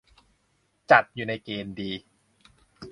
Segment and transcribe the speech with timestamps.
[0.91, 1.91] จัดอยู่ในเกณฑ์ดี